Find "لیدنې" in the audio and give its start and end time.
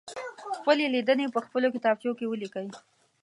0.95-1.25